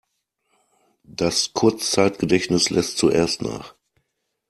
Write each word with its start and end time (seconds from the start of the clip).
Das 1.03 1.53
Kurzzeitgedächtnis 1.53 2.71
lässt 2.71 2.97
zuerst 2.97 3.43
nach. 3.43 3.75